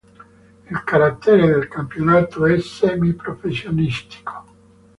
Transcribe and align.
Il 0.71 0.83
carattere 0.83 1.45
del 1.45 1.67
campionato 1.67 2.47
è 2.47 2.59
semiprofessionistico. 2.59 4.45